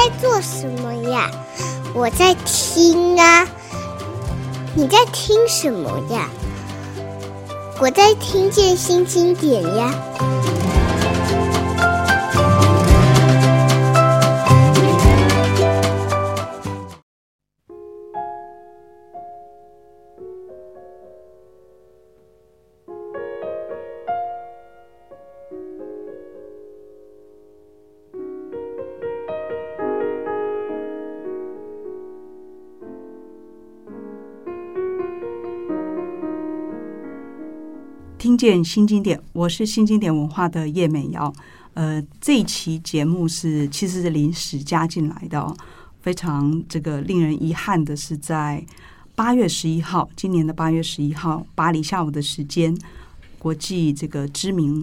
[0.00, 1.30] 在做什么呀？
[1.92, 3.46] 我在听啊。
[4.74, 6.26] 你在听什么呀？
[7.78, 9.92] 我在听见新经典呀。
[38.40, 41.30] 见新经典，我是新经典文化的叶美瑶。
[41.74, 45.54] 呃，这一期节目是其实是临时加进来的哦，
[46.00, 48.64] 非常这个令人遗憾的是，在
[49.14, 52.74] 八月十一号，今年的八月十一号，巴黎下午的时间，
[53.38, 54.82] 国际这个知名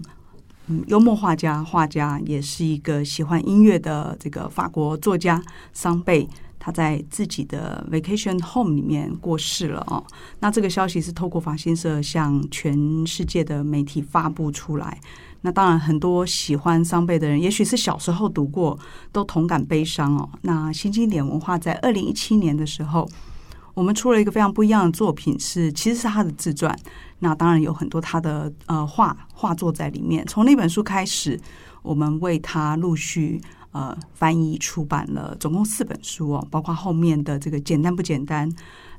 [0.68, 5.42] 嗯幽默画家、画家，也是一个喜欢音乐的这个法国作家
[5.74, 6.30] 桑贝。
[6.60, 10.04] 他在自己的 vacation home 里面过世了哦。
[10.40, 15.00] 那这个消息是透过法新社向全世界的媒体发布出来。
[15.42, 18.78] 那当然，很多喜欢桑贝的人，也许是小时候读过，
[19.12, 20.28] 都同感悲伤哦。
[20.42, 23.08] 那新经典文化在二零一七年的时候，
[23.76, 26.78] 我们出了一个非常不一样的作品，是其实是他的自传。
[27.20, 30.26] 那当然有很多他的呃画画作在里面。
[30.26, 31.40] 从那本书开始，
[31.84, 33.40] 我们为他陆续。
[33.72, 38.52] 呃，翻译出版了总共四本书哦，包括后面的这个简单不简单，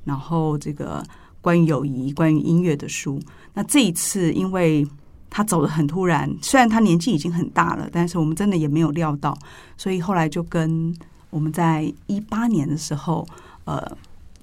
[0.04, 1.02] 然后这个
[1.40, 3.20] 关于友谊、关于音乐的书。
[3.54, 4.86] 那这一次，因为
[5.28, 9.36] 他走得很突然，虽然他年纪已经很大了，但是我们真的也没有料到，
[9.76, 10.94] 所以后来就跟
[11.30, 13.26] 我们在一八年的时候，
[13.64, 13.82] 呃，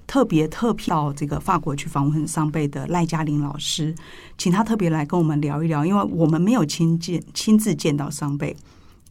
[0.06, 3.96] 特别特票到这个法国去访问桑贝的赖嘉玲老师，
[4.38, 8.56] 请他特别来跟我们聊一聊，因为我们没有亲见亲自见到桑贝。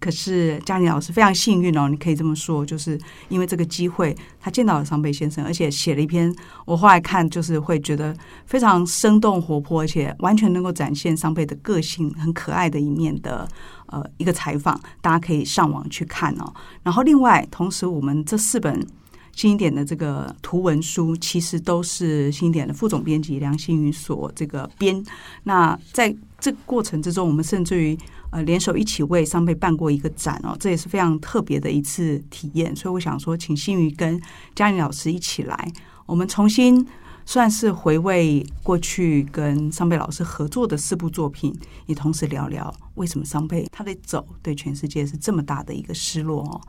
[0.00, 3.00] 可是嘉玲老师非常幸运哦，你可以这么说，就是
[3.30, 6.34] 因为这个机会，他见到了桑贝先生，而且写了一篇，
[6.66, 8.14] 我后来看就是会觉得
[8.44, 13.48] 非常生动活泼，而且完全能够展现桑贝的个性很可爱的一面的
[13.86, 16.52] 呃一个采访，大家可以上网去看哦。
[16.82, 18.86] 然后另外，同时我们这四本
[19.32, 25.02] 新一点的这个图文书，其实都是新一点的副总编辑梁心瑜所这个编。
[25.44, 27.96] 那在这个过程之中，我们甚至于。
[28.34, 32.74] 呃，联手一起为桑贝办过一个展哦，这也是非常特别的一次体验。
[32.74, 34.20] 所以我想说，请心瑜跟
[34.56, 35.72] 嘉玲老师一起来，
[36.04, 36.84] 我们重新
[37.24, 41.56] 算是回味过去跟桑贝老师合作的四部作品，
[41.86, 46.60] 也同时聊聊为什么桑贝他的走对全世界是这么大的一个失落哦。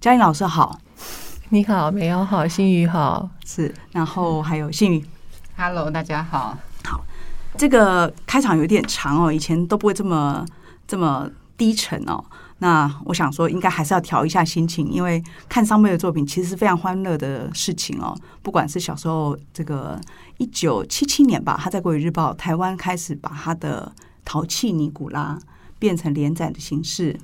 [0.00, 0.76] 嘉玲老师好，
[1.50, 5.04] 你好，美瑶好，心瑜好，是，然后还有心瑜
[5.56, 7.04] ，Hello，大家好，好，
[7.56, 10.44] 这个开场有点长哦，以前都不会这么。
[10.92, 11.26] 这么
[11.56, 12.22] 低沉哦，
[12.58, 18.14] 那我想说，应该还是要调一下心情，因为看桑贝的作品其实是非常欢乐的事情哦。
[18.42, 19.98] 不管是小时候，这个
[20.36, 23.90] 一九七七年吧，他在《国语日报》台湾开始把他的
[24.22, 25.38] 《淘气尼古拉》
[25.78, 27.18] 变成连载的形式，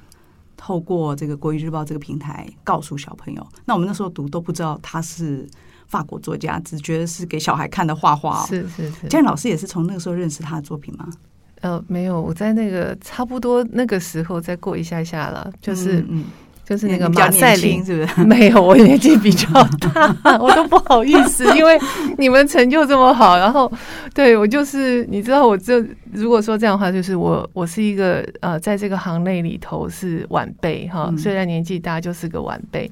[0.56, 3.47] 透过这个《国语日报》这个平台告诉小朋友。
[3.67, 5.47] 那我们那时候读都不知道他是
[5.89, 8.47] 法国作家，只觉得是给小孩看的画画哦。
[8.49, 11.06] 是是是，嘉玲老师也是从那个时候认识他的作品吗？
[11.60, 16.24] 呃，没有，我在那个差不多那个时候再过一下下了，就是嗯，
[16.64, 18.20] 就是那个马赛琳，是不是？
[18.24, 19.46] 没有，我年纪比较
[19.80, 21.78] 大， 我都不好意思，因为
[22.16, 23.70] 你们成就这么好，然后
[24.14, 32.90] 对我就是，你知道，我这如果说这样的话，就是我我是一个呃，在这个行内里头是晚辈哈，虽然年纪大，就是个晚辈。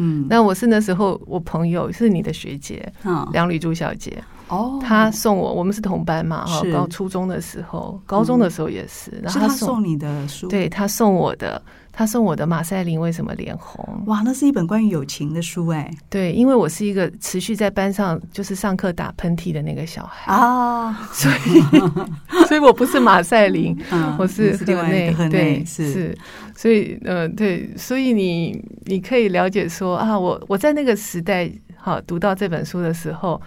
[0.00, 4.16] 嗯，那我是那时候我朋友是你的学姐，嗯，梁吕珠小姐。
[4.48, 9.10] 哦，他送我，我们是同班嘛，哈，高初中的时候，高中的时候也是。
[9.22, 11.60] 然后他送你的书，对，他送我的，
[11.92, 13.84] 他送我的《马赛琳为什么脸红》。
[14.08, 15.90] 哇，那是一本关于友情的书哎。
[16.08, 21.60] 对，因为我是一个持续在班上就是上课打喷嚏的那个小孩啊，所以，
[22.48, 23.76] 所以我不是马赛林，
[24.18, 26.16] 我是河内，对，是，
[26.56, 33.38] 所以，呃，对，所以你你可以了解说啊，我我在那个时代，哈，读到这本书的时候。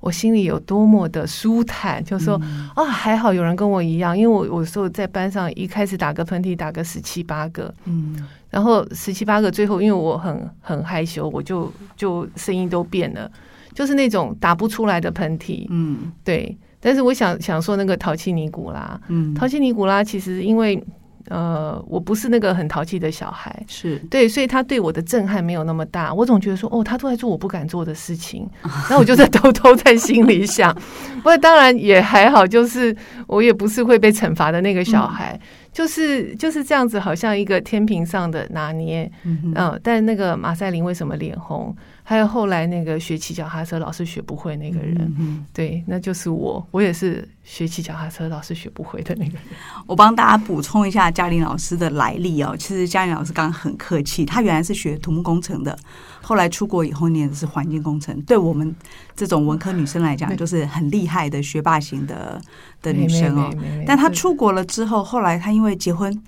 [0.00, 2.40] 我心里有多么的舒坦，就说
[2.74, 13.30] 啊，还好有人跟我一样，因为我有时候在班上一开始打个喷嚏，打个十七八个，嗯，然后十七八个，最后因为我很很害羞，我就就声音都变了，
[13.74, 16.56] 就是那种打不出来的喷嚏，嗯，对。
[16.80, 20.82] 但是我想想说那个淘气尼古拉，嗯，淘气尼古拉其实因为。
[21.28, 26.12] 呃，我不是那个很淘气的小孩，是对，所以他对我的震撼没有那么大。
[26.12, 28.48] 我总觉得说，哦，他都在做我不敢做的事情，
[28.88, 30.74] 那我就在偷偷在心里想。
[31.18, 32.96] 不过当然也还好，就是
[33.26, 35.32] 我也不是会被惩罚的那个小孩。
[35.34, 35.40] 嗯、
[35.72, 41.74] 就是就是这样子，好像一个天平上的拿捏，嗯，但那个马赛琳为什么脸红？
[42.08, 49.42] 还有后来那个学骑脚踏车老是学不会那个人，嗯、哼对，那就是我，我也是学骑脚踏车老是学不会的那个人。
[49.88, 52.54] 我帮大家补充一下嘉玲老师的来历哦。
[52.56, 55.76] 其实嘉玲老师刚刚很客气，她原来是学土木工程的，
[56.22, 58.22] 后来出国以后念的是环境工程。
[58.22, 58.72] 对我们
[59.16, 62.40] 这种文科女生来讲， 就是很厉害的学霸型的
[62.82, 63.52] 的女生哦。
[63.84, 66.22] 但她出国了之后，后来她因为结婚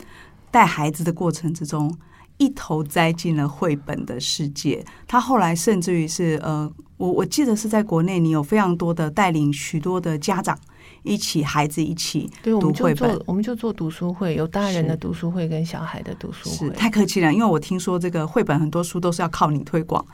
[0.51, 1.97] 带孩子的过程之中。
[2.39, 10.59] 一头栽进了绘本的世界，他后来甚至于是呃，我我记得是在国内，你有非常多的带领许多的家长。
[11.05, 16.57] 一起，孩子一起读绘本，我们就做读书会，有大人的读书会跟小孩的读书会。
[16.57, 20.05] 是太客气了，因为我听说这个绘本很多书都是要靠你推广，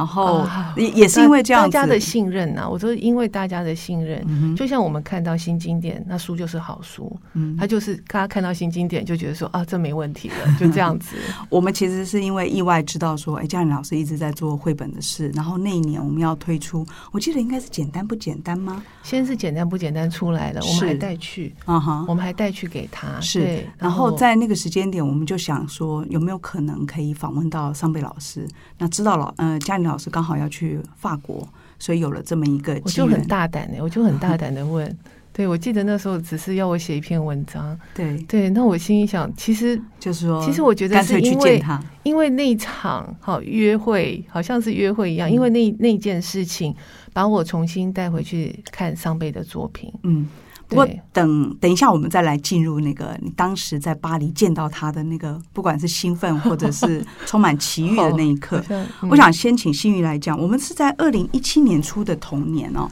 [0.00, 2.66] 然后也也是因为这样子，大家的信任呐。
[2.66, 11.16] 我说因为大家的信任，就像我们看到新经典，那书就是好书，嗯，他就是大家看到新经典就觉得说啊，这没问题了， 就这样子。
[11.50, 18.82] 我们其实是因为意外知道说，哎，嘉玲老师一直在做绘本的事，然后那一年我们要推出，我记得应该是简单不简单吗？
[19.02, 23.20] 先是简单不简单出来了，我们还带去，啊哈，我们还带去给他。
[23.20, 28.48] 是，对，然后在那个时间点，我们就想说，有没有可能可以访问到桑贝老师？
[28.78, 31.46] 那知道了，呃，嘉玲老师刚好要去法国，
[31.78, 32.80] 所以有了这么一个。
[32.84, 34.96] 我就很大胆的，我就很大胆的问。
[35.32, 37.78] 对，我记得那时候只是要我写一篇文章。
[37.94, 41.62] 对对，那我心里想，其实就是说，其实我觉得是因为
[42.02, 46.74] 因为那场好约会，好像是约会一样，因为那那件事情。
[47.12, 49.92] 把我重新带回去看桑贝的作品。
[50.04, 50.28] 嗯，
[50.70, 58.62] 不过等等一下，我们再来进入那个你当时在巴黎见到他的那个，不管是兴奋或者是充满奇遇的那一刻。
[59.10, 62.88] 我想先请新宇来讲，我们是在二零一七年初的童年哦，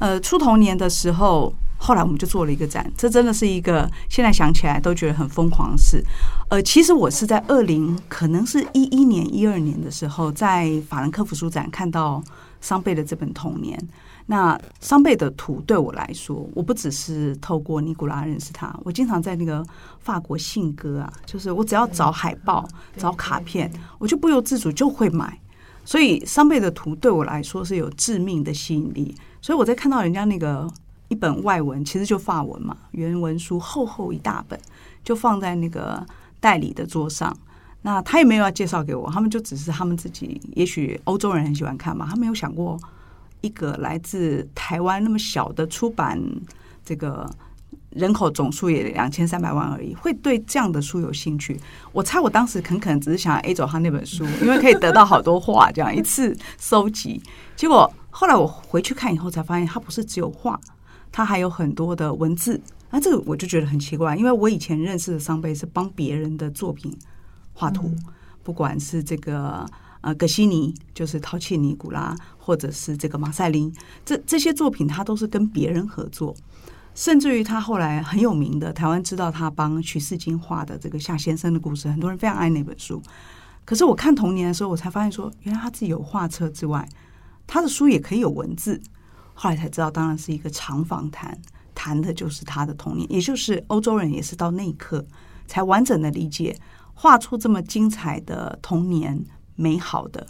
[0.00, 6.04] 呃，出童年的时候，后来我们就做了一个展，这真的是一个现在想起来都觉得很疯狂的事。
[6.50, 12.20] 呃，其实我是在二零可能是一一年、一二年的时候，在法兰克福书展看到。
[12.60, 13.78] 桑贝的这本童年，
[14.26, 19.62] 那桑贝的图对我来说，我不只是透过尼古拉认识他，我经常在那个
[20.00, 22.66] 法国信鸽啊，就是我只要找海报、
[22.96, 25.38] 找卡片，我就不由自主就会买。
[25.84, 29.14] 所以桑贝的图对我来说是有致命的吸引力。
[29.42, 30.66] 所以我在看到人家那个
[31.08, 34.58] 一本外文，其实就法文嘛，原文书厚厚一大本，
[35.04, 36.02] 就放在那个
[36.40, 37.36] 代理的桌上。
[37.82, 42.80] 那他也没有要介绍给我，他们就只是他们自己，也许欧洲人很喜欢看嘛，他没有想过
[43.44, 46.18] 一个来自台湾那么小的出版，
[46.82, 47.28] 这个
[47.90, 51.60] 人口总数也两千三百万而已，会对这样的书有兴趣。
[51.92, 57.22] 我猜我当时很可能只是想 A 走他那本书，因为可以得到好多画，这样一次收集。
[57.54, 60.58] 结果后来我回去看以后才发现，它不是只有画，
[61.12, 62.60] 它还有很多的文字。
[62.90, 66.96] 那这个我就觉得很奇怪，因为我以前认识的桑贝是帮别人的作品。
[67.56, 67.94] 画图，
[68.42, 69.64] 不管是这个
[70.04, 73.74] 呃葛西尼，就是淘气尼古拉，或者是这个马赛琳，
[74.04, 76.36] 这这些作品他都是跟别人合作，
[76.94, 83.02] 甚至于他后来很有名的台湾知道他帮徐世金画的这个夏先生的故事，很多人非常爱那本书。
[83.64, 86.86] 可是我看童年的时候，我才发现说，原来他自己有画册之外，
[87.46, 88.78] 他的书也可以有文字。
[89.32, 91.36] 后来才知道，当然是一个长访谈，
[91.74, 95.04] 谈的就是他的童年，也就是欧洲人也是到那一刻
[95.46, 96.54] 才完整的理解。
[96.96, 99.24] 画出这么精彩的童年，
[99.56, 100.26] 美好的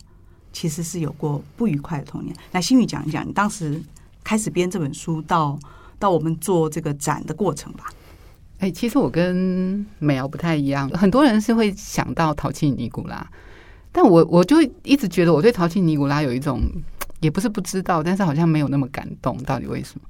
[0.52, 2.34] 其实是有过不愉快的童年。
[2.52, 3.80] 来，心宇讲一讲你当时
[4.22, 5.58] 开始编这本书到
[5.98, 7.86] 到我们做这个展的过程吧。
[8.58, 13.26] 哎，其实我跟美瑶不太一样，很多人是会想到淘气尼古拉，
[13.90, 16.60] 但我我就一直觉得我对淘气尼古拉有一种，
[17.20, 19.36] 也不是不知道，但是好像没有那么感动。
[19.42, 20.06] 到底为什么？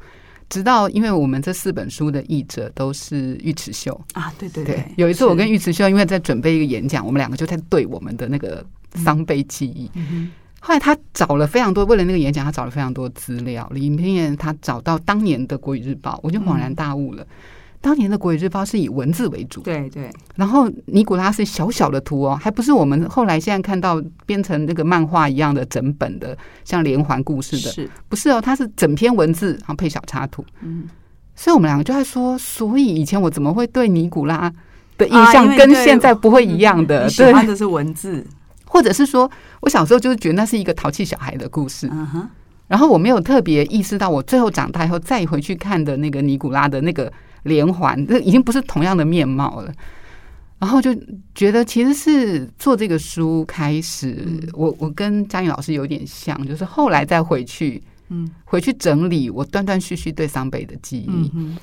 [0.50, 9.90] 直到，因为我们这四本书的译者都是尉迟秀啊，对对对，有一次我跟尉迟秀，因为在准备一个演讲，我们两个就在对我们的那个桑贝记忆。
[9.94, 17.22] 嗯、后来他找了非常多，为了那个演讲，他找了非常多资料，里面他找到当年的《国语日报》，我就恍然大悟了。
[17.22, 17.26] 嗯
[17.84, 20.10] 当年的《国语日报》是以文字为主，对对。
[20.36, 26.34] 然后尼古拉是小小的图哦，还不是我们后来现在看到编成那个漫画一样的整本的，
[26.64, 28.40] 像连环故事的，是不是哦？
[28.40, 30.42] 它是整篇文字，然后配小插图。
[30.62, 30.88] 嗯，
[31.34, 34.50] 所以我们两个就在说，所以以前我怎么会对尼古拉
[34.96, 37.02] 的印象跟现在不会一样的？
[37.02, 38.26] 啊、喜欢的是文字，
[38.75, 39.31] 或者是说
[39.62, 41.88] 我小时候就是觉得那是一个淘气小孩的故事。
[41.90, 42.28] 嗯哼。
[42.69, 47.11] 然后我没有特别意识到，我最后长大以后再回去看的那个尼古拉的那个。
[47.45, 49.71] 连环，这已经不是同样的面貌了。
[50.59, 50.97] 然后就
[51.35, 61.31] 觉得，其实是做这个书开始，嗯、我我跟嘉颖老师有点像，就是后来再回去，嗯，回去整理我断断续续对桑贝的记忆。
[61.35, 61.54] 嗯、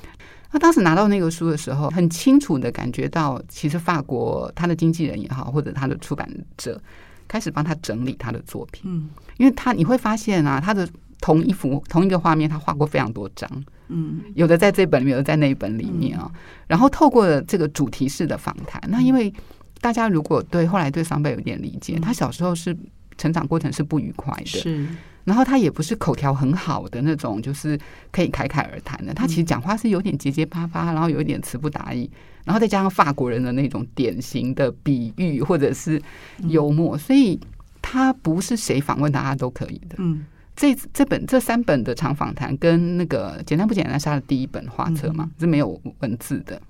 [0.52, 6.28] 哼他当时拿到那个书的时候，很清楚的感觉到，其实法国他的经纪人也好，或者他的出版
[6.58, 6.80] 者
[7.26, 8.82] 开始帮他整理他的作品。
[8.84, 10.86] 嗯，因为他你会发现啊，他的
[11.20, 13.50] 同一幅同一个画面，他画过非常多张。
[13.88, 16.30] 嗯，有的在这本里面，有的在那一本里面啊。
[16.66, 19.32] 然后透过这个主题式的访谈，那因为
[19.80, 22.76] 大家如果对后来对桑贝有点理解，他小时候是
[23.16, 24.46] 成长过程是不愉快的。
[24.46, 24.86] 是。
[25.24, 27.78] 然后他也不是口条很好的那种，就是
[28.10, 29.14] 可以侃侃而谈的。
[29.14, 32.10] 他其实讲话是有点结结巴巴，然后有一点词不达意，
[32.44, 36.00] 然后再加上法国人的那种典型的比喻或者是
[36.48, 37.38] 幽默，所以
[37.80, 39.96] 他不是谁访问他他都可以的。
[39.98, 40.24] 嗯，
[40.56, 46.60] 这这本这三本的长访谈跟那个简单不简单是他的第一本画册嘛，是没有文字的，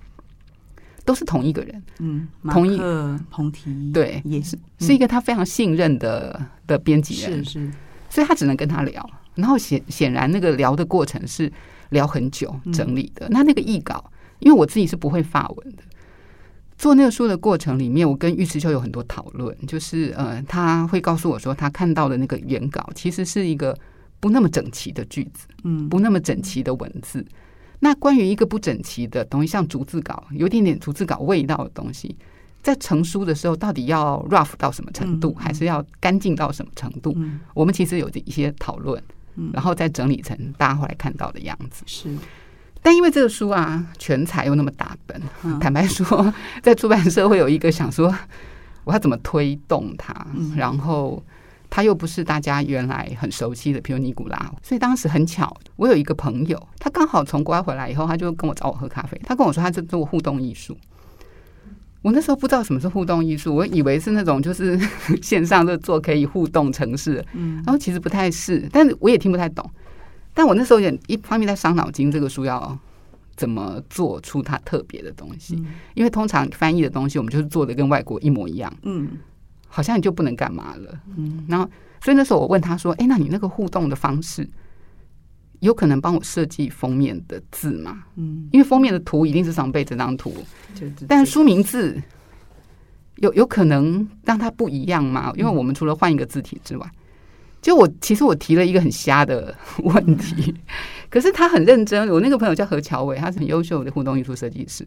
[1.05, 1.83] 都是同一个人。
[2.01, 7.71] 嗯，同一个彭提对，也是是一个他非常信任的的编辑人，是是。
[8.12, 11.50] 所以他只能跟他聊，然后显显然那个聊的过程是
[11.88, 13.26] 聊很久整理的。
[13.31, 15.83] 那那个译稿，因为我自己是不会法文的，
[16.76, 23.75] 做那个书的过程里面，我跟尉迟秋有很多讨论，就是呃，他会告诉我说，他看到的那个原稿其实是一个
[24.21, 27.25] 不那么整齐的句子，嗯，不那么整齐的文字。
[27.81, 32.14] 那关于一个不整齐的东西，像逐字稿，有一点点逐字稿味道的东西。
[32.62, 37.16] 在成书的时候，到底要 rough 到什么程度，还是要干净到什么程度？
[37.54, 39.02] 我们其实有一些讨论，
[39.52, 41.83] 然后再整理成大家后来看到的样子。
[41.87, 42.09] 是，
[42.81, 45.21] 但因为这个书啊，全彩又那么大本，
[45.59, 48.14] 坦白说，在出版社会有一个想说，
[48.85, 50.14] 我要怎么推动它？
[50.57, 51.21] 然后
[51.69, 54.52] 它又不是大家原来很熟悉的，譬如尼古拉。
[54.62, 59.21] 所以当时很巧，我有一个朋友，他刚好从国外回来以后，他就跟我找我喝咖啡。
[59.25, 60.76] 他跟我说，他在做互动艺术。
[62.03, 64.79] 我那时候不知道什么是互动艺术，我以为是那种就是
[65.23, 69.69] 线上的做可以互动城市，嗯，然后其实不太是，但是我也听不太懂。
[70.35, 72.77] 但我那时候也一方面在伤脑筋，这个书要
[73.37, 75.55] 怎么做出它特别的东西，
[75.95, 79.09] 因为通常翻译的东西我们就是做的跟外国一模一样，嗯，
[79.69, 81.71] 好像你就不能干嘛了，嗯，然后
[82.03, 84.49] 所以那时候我问他说：“哎，那你那个互动的方式？”
[85.62, 88.02] 有可能帮我设计封面的字嘛？
[88.16, 90.35] 嗯，因为封面的图一定是常备这张图，
[91.07, 91.97] 但书名字
[93.16, 95.33] 有有可能让它不一样吗？
[95.37, 96.90] 因为我们除了换一个字体之外，
[97.61, 99.54] 就我其实我提了一个很瞎的
[99.85, 100.52] 问题，
[101.09, 102.09] 可是他很认真。
[102.09, 104.85] 我那个朋友叫何乔伟，他是很优秀的互动艺术设计师，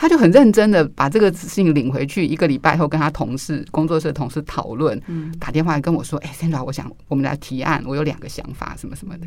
[0.00, 4.98] 他就很认真的把这个事情领回去，一个礼拜后跟他同事工作室的同事讨论，
[5.38, 9.26] 打电话跟我说：“哎，Sandra，我想我们来提案，我有两个想法，什么什么的。”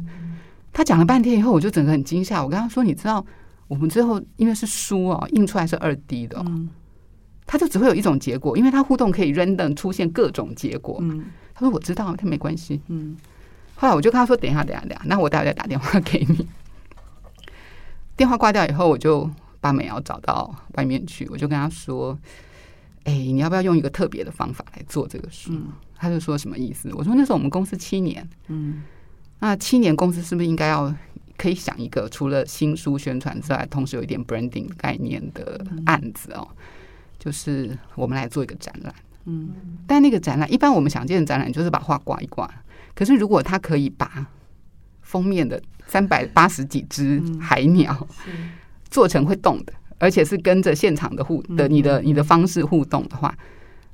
[0.74, 2.44] 他讲了半天以后，我就整个很惊吓。
[2.44, 3.24] 我跟他说：“你知道，
[3.68, 6.44] 我们最后因为是书哦，印出来是二 D 的，
[7.46, 11.00] 他就只会有一种结果，因为他互动可以 random 出现各种结果。”
[11.54, 13.16] 他说：“我知道，他没关系。”嗯。
[13.76, 16.48] 后来我就跟他说：“等一下，等一下，等一下，那我待会再打电话给你。”
[18.18, 19.30] 电话挂掉以后，我就
[19.64, 22.20] 把美瑶找到外面去，我就跟他说
[23.06, 25.54] ：“哎，你要不要用一个特别的方法来做这个书？”
[25.96, 28.84] 他就说：“什么意思？”我说：“那时候我们公司七年。”嗯。
[29.40, 30.94] 那七年公司是不是应该要
[31.38, 36.46] 可以想一个除了新书宣传之外，同时有一点 branding 概念的案子哦？
[37.18, 38.94] 就是我们来做一个展览，
[39.24, 39.50] 嗯，
[39.88, 42.50] 但那个展览一般我们想见的展览就是把画挂一挂，
[42.94, 44.28] 可是如果他可以把
[45.02, 48.08] 封面的三百八十几只海鸟
[48.94, 53.36] 做成会动的，而且是跟着现场的互的你的你的方式互动的话，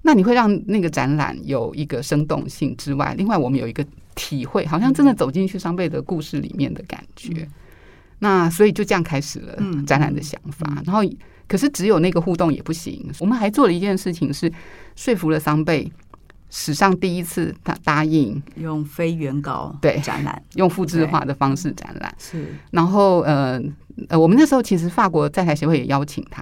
[0.02, 3.84] 那你会让那个展览有一个生动性之外，另外我们有一个。
[4.16, 7.48] 体会好像真的走进去桑贝的故事里面的感觉，嗯、
[8.20, 10.68] 那所以就这样开始了展览的想法。
[10.86, 11.02] 然后，
[11.48, 14.52] 可是只有那个互动也不行，我们还做了一件事情，是
[14.98, 15.90] 说服了桑贝
[16.50, 22.14] 史上第一次他答应用非原稿对展览，用复制化的方式展览。
[22.18, 23.58] 是，然后呃
[24.08, 26.42] 呃，我们那时候其实法国在台协会也邀请他。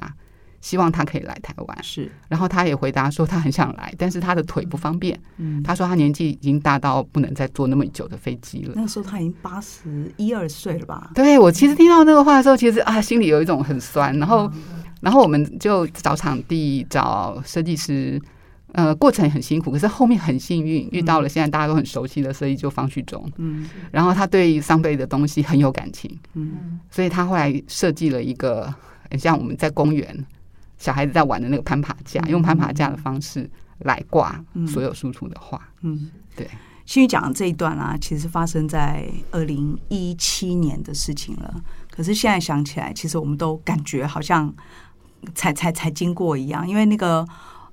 [0.60, 2.12] 希望他可以来台湾，是。
[2.28, 5.18] 然后他也回答说他很想来，但是他的腿不方便。
[5.38, 8.74] 嗯，他说他年纪已经大到不能再坐那么久的飞机了。
[8.76, 11.12] 那时候他已经八十一二岁了吧？
[11.14, 14.18] 对，我其实听到那个话的时候，其实啊，心里有一种很酸。
[14.18, 14.52] 然后，
[15.00, 18.20] 然后我们就找场地，找设计师。
[18.74, 23.30] 呃，过程很辛苦，可是后面很幸运遇到了现在大家都很熟悉的设计，就方旭中。
[23.38, 26.18] 嗯，然后他对桑贝的东西很有感情。
[26.34, 28.74] 嗯，所以他后来设计了一个
[29.10, 30.26] 很像我们在公园。
[30.80, 35.60] 小孩子在玩的那个攀爬架，用攀爬架的方式来挂所有输出的画。
[35.82, 36.48] 嗯，对。
[36.86, 41.60] 新宇讲的这一段啊，其实发生在二零一七年的事情了。
[41.90, 44.54] 可是现在想起来，其实我们都感觉好像
[45.34, 46.70] 才才才经过一样。
[46.70, 47.28] 因为那个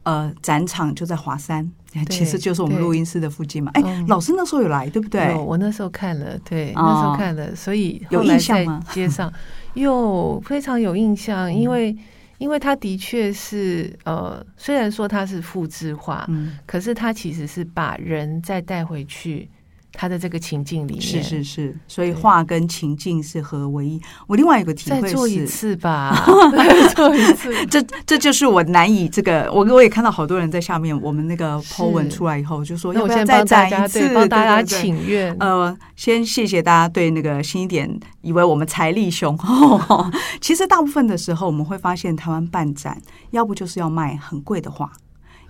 [0.05, 1.71] 呃，展场就在华山，
[2.09, 3.71] 其实就是我们录音室的附近嘛。
[3.75, 5.35] 哎、欸，老师那时候有来，对不对？
[5.35, 8.83] 我那时候看了，对，那时候看了，所以有印象吗？
[8.93, 9.33] 街上
[9.75, 11.97] 有非常有印象，因为
[12.39, 19.49] 因为他的确是呃，虽然说他是复制化，嗯，可是他其实是把人再带回去。
[19.95, 24.01] 他的这个情境里面是是是，所以画跟情境是合为一。
[24.27, 27.53] 我另外一个体会是，再做一次吧， 再做一次。
[27.67, 35.35] 这这就是我难以这个，我我也看到好多人在下面，我们那个 po 文出来以后就说，要不要再展一次，帮大家请愿。
[35.39, 37.89] 呃，先谢谢大家对那个新一点，
[38.21, 40.05] 以为我们财力雄厚。
[40.41, 44.91] 其实大部分的时候，我们会发现台湾办展，要不就是要卖很贵的画。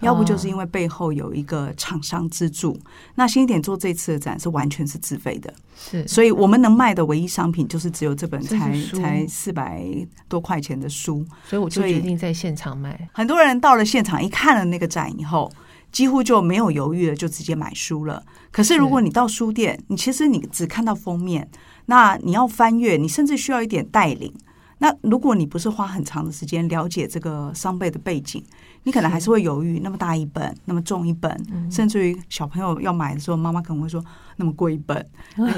[0.01, 2.79] 要不就是因为背后有一个厂商资助，
[3.15, 9.85] 那新一点做这次的展是完全是自费的，是，所以我们能卖的唯一商品就是只有这本才才四百
[10.29, 13.09] 多块钱的书，所以我就决定在现场卖。
[13.13, 15.51] 很多人到了现场一看了那个展以后，
[15.91, 18.23] 几乎就没有犹豫了，就直接买书了。
[18.51, 21.49] 可是如果你到书店，你其实你只看到封面，
[21.87, 24.33] 那你要翻阅，你甚至需要一点带领。
[24.79, 28.45] 那如果你不是花很长的时间了解这个商贝的背景，
[28.85, 29.81] 你可能还是会犹豫。
[29.81, 34.03] 那么大一本，那么重一本，嗯、甚至于小朋友要买的时候，妈妈可能会说
[34.37, 35.07] 那么贵一本，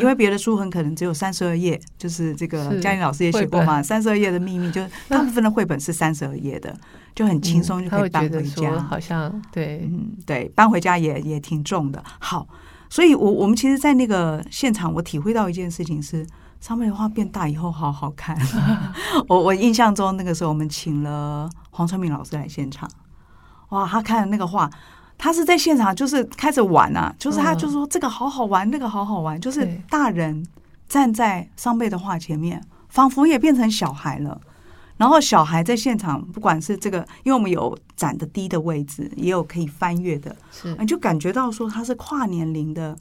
[0.01, 6.75] 因为别的书很可能只有三十二页，就是这个嘉玲老师也写过嘛，三十二页的秘密，就是 大部分的绘本是三十二页的，
[7.15, 8.71] 就很轻松就可以搬回家。
[8.71, 12.03] 嗯、好像对，嗯，对，搬回家也也挺重的。
[12.19, 12.49] 好，
[12.89, 16.27] 所以我我们其实，在那个现场，我体会到一件事情是。
[16.59, 18.37] 上面的画变大以后好好看，
[19.29, 22.91] 我我印象中那个时候我们请了黄春明老师来现场，
[23.71, 24.71] 哇，他看了那个画，
[25.19, 30.47] 他是在现场就是开始玩啊，就是他就说这个好好玩，那个好好玩，就是大人
[30.89, 34.41] 站在上辈的画前面，仿佛也变成小孩了。
[34.97, 42.97] 然后小孩在现场，不管是这个，因为我们有展的低的位置，也有可以翻阅的，是，你就感觉到说他是跨年龄的。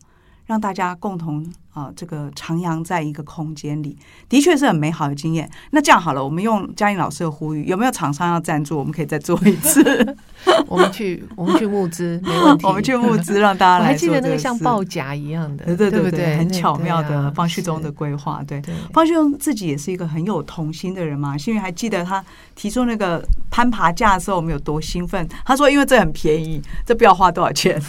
[0.45, 3.97] 让大家共同啊、呃，这个徜徉在一个空间里，
[4.29, 5.49] 的确是很美好的经验。
[5.71, 8.77] 那这样好了，我们用嘉颖老师的呼吁，有没有厂商要赞助？
[8.77, 10.15] 我们可以再做一次。
[10.67, 12.67] 我们去，我们去募资，没问题。
[12.67, 13.85] 我们去募资，让大家来。
[13.85, 18.43] 我还记得那个像报夹一样的，对对对对，对，很巧妙的方旭东的规划。
[18.47, 18.61] 对，
[18.93, 21.37] 方旭东自己也是一个很有童心的人嘛。
[21.37, 25.27] 幸运还记得他提出那个攀爬架的时候，我们有多兴奋。
[25.43, 27.81] 他说：“因为这很便宜，这不要花多少钱。”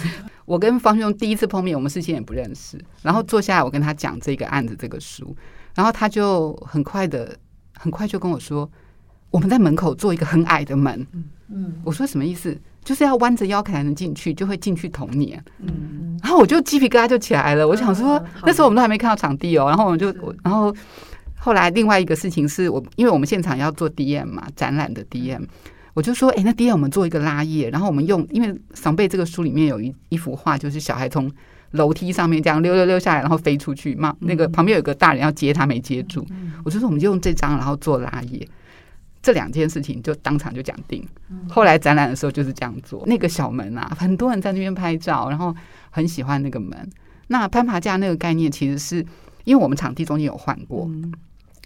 [0.47, 2.83] 我跟方兄第一次碰面，我们事先也不认识。
[3.03, 5.37] 然后坐下来，我跟他讲这个案子、这个书，
[5.75, 7.37] 然后他就很快的、
[7.77, 8.71] 很快就跟我说
[9.31, 11.07] ：“我们在门口做一个很矮的门。”
[11.51, 12.59] 嗯，我说什么意思？
[12.83, 15.45] 就是要弯着腰才能进去，就会进去童年。
[15.59, 17.67] 嗯，然后我就鸡皮疙瘩就起来了。
[17.67, 19.67] 我想说，那时候我们都还没看到场地哦。
[19.69, 20.13] 然后我们就，
[20.45, 20.73] 然后
[21.37, 25.45] 后来另外一个事情是我，因为我们现场要做 DM 嘛，展览的 DM。
[25.97, 31.33] 我就说，哎、欸，那第一我们做一个拉页，然后我们用，因为桑贝这个书里面有一一幅画，就是小孩从
[31.71, 34.15] 楼梯上面这样溜溜溜下来，然后飞出去嘛。
[34.21, 36.27] 那个旁边有个大人要接他，没接住。
[36.67, 38.47] 我就说，我们就用这张，然后做拉页。
[39.23, 41.03] 这两件事情就当场就讲定。
[41.49, 43.03] 后来展览的时候就是这样做。
[43.07, 45.57] 那个小门啊，很多人在那边拍照，然后
[45.89, 46.77] 很喜欢那个门。
[47.29, 48.97] 那攀爬架那个概念，其实是
[49.45, 50.91] 因为我们场地中间有换过，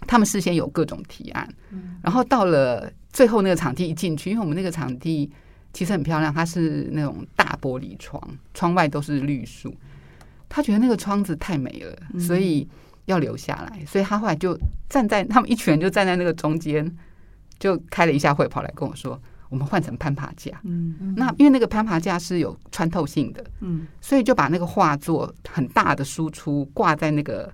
[0.07, 1.53] 他们事先有各种提案，
[2.01, 2.89] 然后到了。
[3.11, 5.29] 最后那个场地一进去，因为我们那个场地
[5.73, 8.21] 其实很漂亮，它是那种大玻璃窗，
[8.53, 9.73] 窗外都是绿树。
[10.47, 12.67] 他觉得那个窗子太美了，所以
[13.05, 13.85] 要留下来。
[13.85, 14.57] 所以他后来就
[14.89, 16.89] 站在他们一群人就站在那个中间，
[17.57, 19.17] 就开了一下会，跑来跟我说
[19.49, 27.51] ：“我们换成攀爬架。”嗯，那因为那个攀爬架是有穿透性的，嗯，所以就把那个画作很大的输出挂在那个。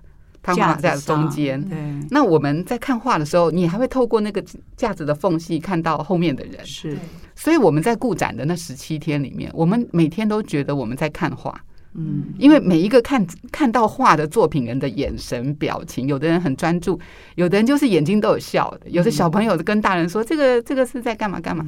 [0.54, 1.78] 架子在中间，对。
[2.10, 4.42] 那我们在看画的时候，你还会透过那个
[4.76, 6.64] 架子的缝隙看到后面的人。
[6.64, 6.96] 是，
[7.34, 11.58] 所以我们在顾展的那十七天里面，我们每天都觉得我们在看画。
[11.94, 17.00] 嗯，因为每一个看看到画的作品人的眼神表情，有的人很专注，
[17.36, 18.90] 有的人就是眼睛都有笑的。
[18.90, 21.64] 有的小朋友跟大人说：“这个这个是在干嘛干嘛。”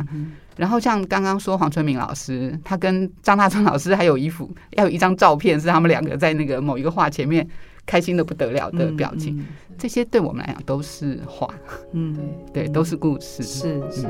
[0.57, 7.49] 然后像刚刚说黄春明老师，他跟张大春老师还有一幅，要有一张照片，是他们两个在那个某一个画前面。
[7.87, 9.41] 开心的不得了的表情，嗯。
[9.41, 9.47] 嗯、
[9.79, 11.53] 这些对我们来讲都是画，
[11.93, 12.17] 嗯，
[12.53, 14.03] 对，都是故事，是是。
[14.03, 14.09] 嘉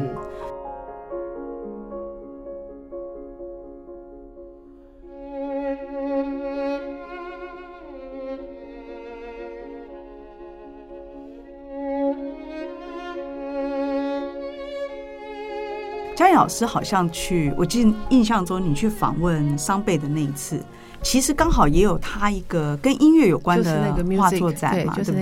[16.41, 20.59] 老师好像去，我记得印象中你去访问桑贝的那一次。
[21.03, 25.13] 其实刚好也有他一个跟音乐有关的画作展嘛，对不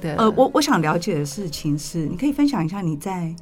[0.00, 0.14] 对？
[0.14, 3.34] 呃，我我想了解的事情是，你可以分享一下你在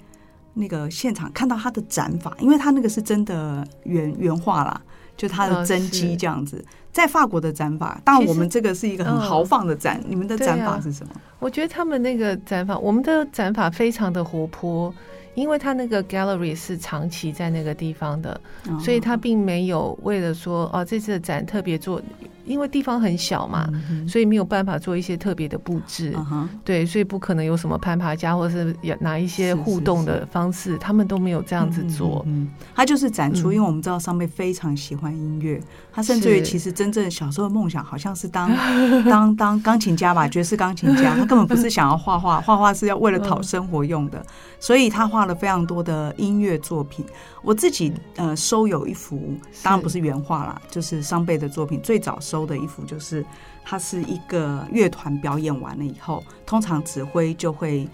[0.54, 4.80] 那个现场看到他的展法，因为他那个是真的原原画啦，
[5.16, 6.56] 就他的真迹这样子。
[6.56, 11.12] 哦、在法国的展法，当然我们这个是一个很豪放的展，你们的展法是什么？
[11.38, 14.92] 我觉得他们那个展法，我们的展法非常的活泼。
[15.34, 18.40] 因为他那个 gallery 是长期在那个地方的，
[18.80, 22.00] 所以他并没有为了说哦，这次的展特别做。
[22.44, 26.12] 因为地方很小嘛，嗯、所以没有办法做一些特别的布置。
[26.30, 32.22] 嗯、对，所以不可能有什么攀爬架，或者是拿一些互动的方式，是是是他们都没有这样子做。
[32.26, 35.60] 嗯，他就是展出，嗯、因为我们知道上辈非常喜欢音乐，
[35.92, 38.50] 他甚至于其实真正小时候的梦想好像是当
[39.08, 41.14] 当当钢琴家吧，爵士钢琴家。
[41.14, 44.24] 他根本不是想要画画，画画是要为了讨生活用的，
[44.58, 47.04] 所以他画了非常多的音乐作品。
[47.42, 53.24] 我自己呃收有一幅，当然不是原画啦，就是桑贝的作品，最早收的一幅就是，
[53.64, 57.88] 它是一个乐团表演完了以后，通常指挥就会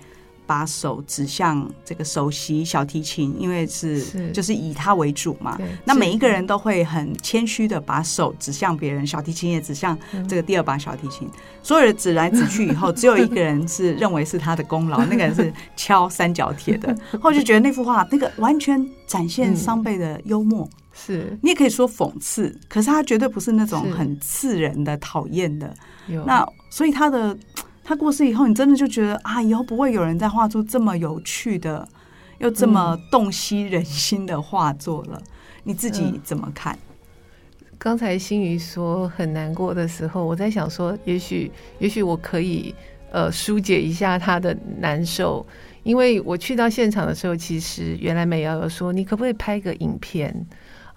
[0.49, 5.59] 把手指向这个首席小提琴，因为是，是就是以他为主嘛。
[5.85, 11.29] 那每一个人都会很谦虚的把手指向别人，小提琴也指向这个第二把小提琴。
[11.29, 16.97] 嗯、所有人指来指去以后，只有一个人是认为是他的功劳，那个人是敲三角铁的。
[17.21, 18.85] 后就觉得那幅画那个完全。
[19.09, 25.75] 展现桑贝的幽默，嗯、是你也可以说讽刺，可是他绝对不是那种很刺人的、讨厌的。
[26.27, 27.35] 那所以他的
[27.89, 31.89] 他过世以后，你真的就觉得啊，以后不会有人再画出这么有趣的
[32.37, 35.19] 又这么洞悉人心的画作了。
[35.19, 35.31] 嗯、
[35.65, 36.79] 你自己怎么看？
[37.79, 42.75] 刚才心瑜说很难过的时候，我在想说，也许也许我可以
[43.11, 45.47] 呃疏解一下他的难受。
[45.83, 50.47] 因为我去到现场的时候，其实原来美瑶有说，你可不可以拍个影片？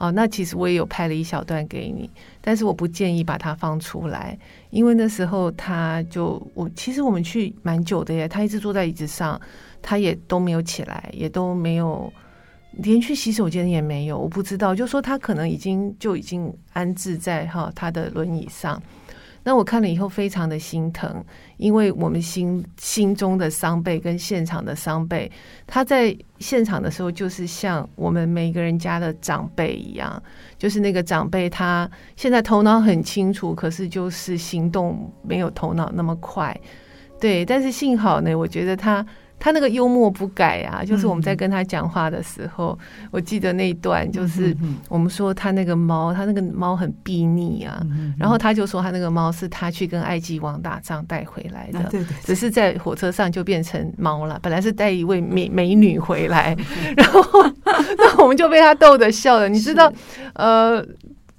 [0.02, 2.10] 哦，那其实我也有拍了一小段给你，
[2.42, 4.36] 但是我不建议把它放出来，
[4.72, 9.40] 因为那时候他就我其实我们去蛮久的耶，他一直坐在椅子上，
[9.80, 12.12] 他也都没有起来，也都没有
[12.72, 18.82] 连去洗手间也没有，我不知道，就说他可能已经就已经安置在哈他的轮椅上。
[19.44, 21.24] 那我看了以后非常的心疼，
[21.58, 25.32] 因为我们心心中的伤悲跟现场的伤悲，
[25.66, 30.22] 他在现场的时候就是像我们每个人家的长辈一样，
[30.58, 36.60] 就是那个长辈他现在头脑很清楚，可是就是行动没有头脑那么快，
[37.20, 39.06] 对，但是幸好呢，我觉得他。
[39.44, 44.56] 他那个幽默不改啊，就是我们在跟他讲话的时候，嗯、我记得那一段就是
[44.88, 56.56] 我们说他那个猫，他那个猫很避逆啊，嗯、然后他就说他那个猫是他去跟埃及王打仗带回来的， 啊、对对对，只是在火车上就变成猫了，本来是带一位美 美女回来，
[56.96, 57.22] 然后
[57.98, 59.92] 那我们就被他逗得笑了，你知道，
[60.36, 60.86] 呃。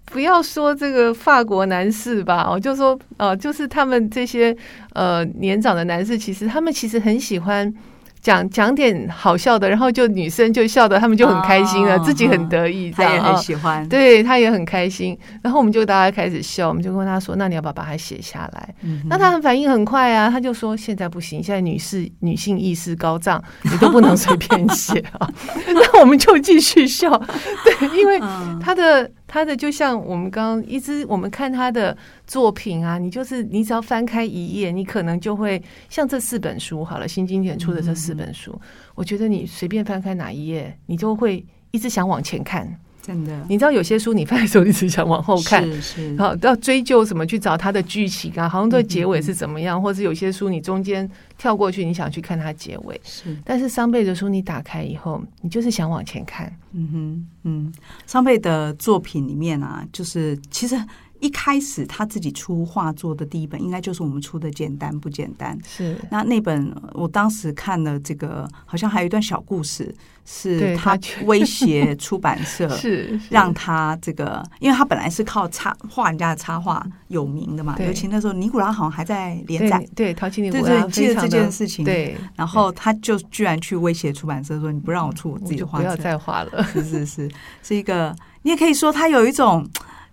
[0.07, 4.55] 不要说这个法国男士吧，我就说，呃，就是他们这些
[4.93, 7.73] 呃年长的男士，其实他们其实很喜欢。
[8.23, 15.19] 讲讲点好笑的，然后就女生就笑的，他们就很开心了，哦、自己很得意，这样他也很喜欢，对他也很开心。
[15.43, 25.29] 然后我们就大家开始笑，我们就问他说：“那你要不要把它写下来？”嗯、那他很反应很快啊，他就说：“现在不行，现在女士女性意识高涨，你都不能随便写啊。
[25.67, 27.21] ”那我们就继续笑，
[27.65, 28.21] 对，因为
[28.61, 29.11] 他的。
[29.33, 38.61] 他的就像我们刚一直我们看他的作品啊，你就是你只要翻开一页，你可能就会像这四本书好了，新经典出的这四本书，
[38.95, 42.79] 我觉得你随便翻开哪一页，你就会一直想往前看。
[43.03, 53.37] 真的，你知道有些书你翻的时候，你只想往后看，是是，好要追究什么去找它的剧情啊，好像对结尾是怎么样，或者有些书你中间跳过去，你想去看它结尾，是。
[53.45, 56.51] 但是桑贝的书你打开以后，你就是想往前看。
[56.73, 57.73] 嗯哼，嗯，
[58.07, 60.81] 桑贝的作品里面啊，就是其实。
[61.23, 65.57] 一开始他自己出画作的第一本，应该就是我们出的《简单不简单》。
[65.65, 77.77] 是那那本，我当时看了这个，好像还有一段小故事，是他威胁出版社， 是让他这个，因为他本来是靠插画人家的插画有名的嘛。
[77.79, 81.85] 尤其那时候尼古拉好像还在连载，对淘气尼古拉，对，记得这件事情。
[81.85, 86.65] 对，然后他就居然去威胁出版社说：“你不让我出我自己的画，不要再画了。
[86.75, 87.31] ”是是是，
[87.63, 89.65] 是一个，你也可以说他有一种。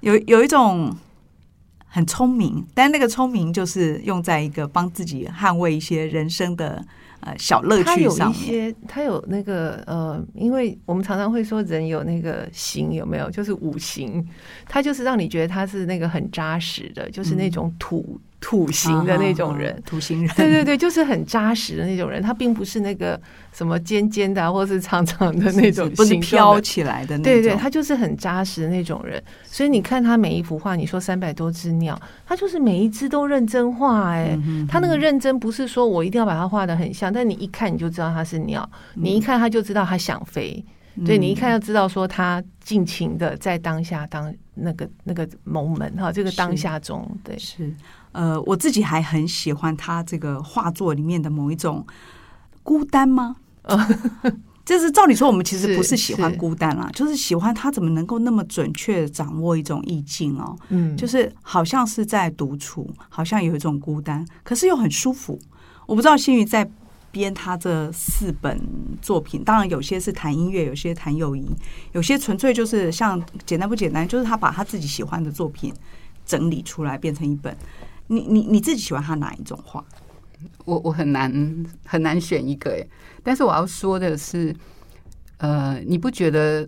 [0.01, 0.95] 有有一种
[1.87, 6.85] 很聪明，但那个聪明就是用在一个帮自己捍卫一些人生的
[7.21, 8.09] 呃小乐趣上面。
[8.09, 13.29] 他有一些，他有那个呃，因为我们常常会说人有那个形有没有？
[13.29, 14.27] 就是五行，
[14.67, 18.05] 他就是让你觉得他是那个很扎实的，就是那种土。
[18.09, 22.21] 嗯土型的那种人，土型人，对对对，就是很扎实的那种人。
[22.21, 23.19] 他并不是那个
[23.51, 27.23] 什么尖尖的，或是长长的那种，不是飘起来的那种。
[27.23, 29.21] 对对，他就是很扎实的那种人。
[29.43, 34.11] 所以你看他每一幅画，你说三百多只鸟，他就是每一只都认真画。
[34.11, 34.37] 哎，
[34.69, 40.63] 他那个认真不是说我一定要把它画的很像，但你一看你就知道它是鸟，你一看他就知道它想飞。
[41.05, 47.73] 对，你一看就知道说他尽情的在当下当那个那个 moment 哈，这个当下中，对，是
[48.11, 51.85] 呃，我自己还很喜欢他这个画作里面的某一种
[52.63, 53.35] 孤单吗？
[53.63, 53.77] 呃，
[54.65, 65.39] 就是照理说，我们其实不是喜欢孤单啦，就是喜欢他怎么能够那么准确掌握一种意境哦，嗯，就是好像是在独处，好像有一种孤单，可是又很舒服。
[65.85, 66.69] 我不知道新宇在。
[67.11, 68.61] 编他这四本
[69.01, 71.43] 作品，当然有些是谈音乐，有些谈友谊，
[71.91, 75.73] 有些纯粹就是像简单不简单，就是他把他自己喜欢的作品
[76.23, 77.57] 整理出来变成一本。
[78.09, 79.83] 你你你自己喜欢他哪一种画？
[80.65, 81.31] 我我很难
[81.85, 82.87] 很难选一个诶，
[83.23, 84.55] 但是我要说的是，
[85.37, 86.67] 呃，你不觉得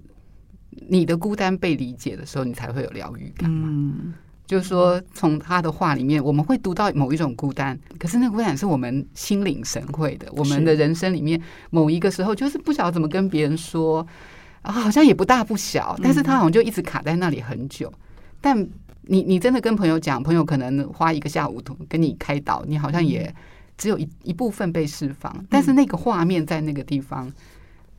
[0.88, 3.67] 你的孤单被理解的时候，你才会有疗愈感吗？
[3.69, 4.13] 嗯
[4.45, 10.30] 就是说，从他的话里面，我们会读到某一种孤单，可是那个孤单是我们心领神会的。
[10.34, 14.06] 我们的人生里面某一个时候，就是不晓得怎么跟别人说
[14.62, 17.93] 啊，好像也不大不小，但是他好像就一直卡在那里很久。
[18.41, 18.67] 但
[19.04, 23.34] 你你真的跟朋友讲，朋友可能花一个下午跟你开导，你好像也
[23.78, 25.46] 只有一一部分被释放。
[25.50, 27.32] 但是那个画面在那个地方，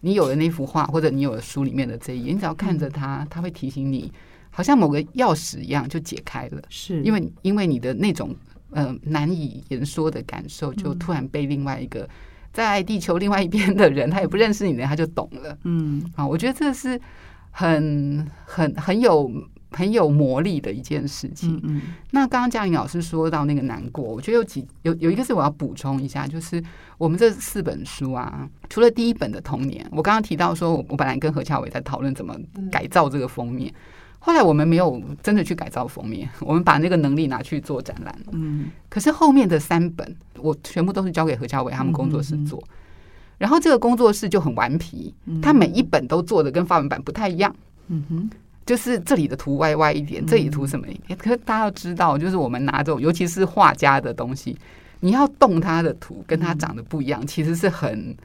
[0.01, 4.13] 你有了那幅画，或者你有了书里面的这一页，你只要看着它，它会提醒你。
[4.55, 8.37] 好像某个钥匙一样就解开了，是因为因为你的那种
[8.71, 12.07] 呃难以言说的感受，就突然被另外一个
[12.53, 15.57] 在地球另外一边的人，他也不认识你的，他就懂了。
[15.65, 17.01] 嗯，啊，我觉得这是
[17.51, 19.33] 很很很有
[19.73, 21.61] 很有魔力的一件事情。
[21.65, 21.81] 嗯，
[22.11, 26.63] 那刚刚嘉玲老师说到那个难过，我觉得有几有有一个是我要补充一下，就是
[26.99, 32.37] 我们这四本书啊，除了第一本的童年，我刚刚提到说，我我本来跟何翘伟在讨论怎么
[32.71, 33.73] 改造这个封面。
[34.25, 38.17] 后来我们没有真的去改造封面， 我们把那个能力拿去做展览。
[38.31, 42.63] 嗯，可是后面的三本我全部都是交给何翘伟他们工作室做，
[43.37, 47.53] 然后这个工作室就很顽皮，他每一本都做的跟发文版不太一样。
[47.89, 48.31] 嗯哼，
[48.65, 51.19] 就是这里的图歪歪一点，这里图什么一点？
[51.19, 54.57] 可是大家要知道，就是我们拿这种，尤其是画家的东西，
[55.01, 58.17] 你要动他的图，跟他长得不一样，其实是很。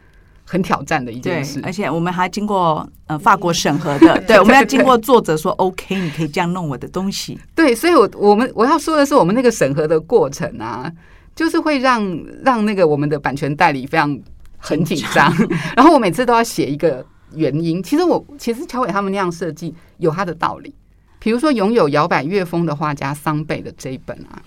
[0.50, 7.38] 很挑战的一件事，而且我们还经过呃法国审核的， 对，我们要经过作者说 OK，你可以这样弄我的东西。
[7.54, 10.90] 对，所以我我们我要说的是，我们那个审核的过程啊，
[11.36, 12.02] 就是会让
[12.46, 14.18] 让那个我们的版权代理非常
[14.58, 15.30] 很紧张，
[15.76, 17.84] 然后我每次都要写一个原因。
[17.84, 20.74] 其实我其实乔伟他们那样设计有它的道理，
[21.20, 24.42] 比如说拥有摇摆乐风的画家桑贝的这一本啊，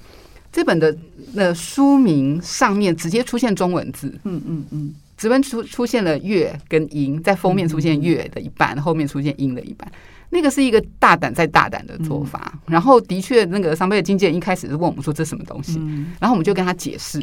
[0.53, 0.97] 这本的
[1.33, 4.95] 那书名上面直接出现中文字，嗯嗯嗯。
[5.17, 9.87] 指纹出出现了乐跟音，在封面出现乐的一半，后面出现音的一半，
[10.31, 12.59] 那个是一个大胆再大胆的做法。
[12.65, 15.79] 然后的确，那个桑贝的经纪人一开始是问我们说这什么东西，
[16.19, 17.23] 然后我们就跟他解释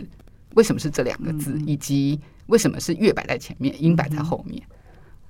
[0.54, 4.62] 为什么是这两个字，以及为什么是乐摆在前面，音摆在后面。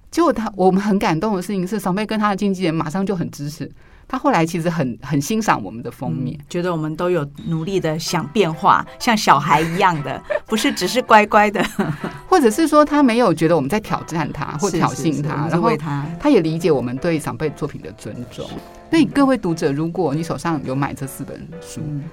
[0.10, 3.70] 结果他我们很感动的事情是，长辈跟他的经纪人马上就很支持。
[4.10, 11.62] 他后来其实很很欣赏我们的封面，嗯，觉得我们都有努力的想变化，像小孩一样的， 不是只是乖乖的，
[12.26, 16.06] 或者是说他没有觉得我们在挑战他或挑衅他，然后他。
[16.22, 18.50] 他也理解我们对长辈作品的尊重。
[18.90, 22.06] 所以各位读者，如果你手上有买这四本书，嗯，